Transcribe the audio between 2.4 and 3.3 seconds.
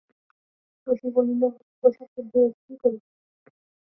রেখে কী করবি?